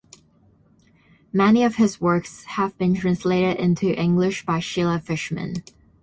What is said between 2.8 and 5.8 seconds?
translated into English by Sheila Fischman.